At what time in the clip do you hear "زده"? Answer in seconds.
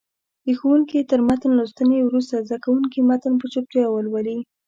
2.47-2.57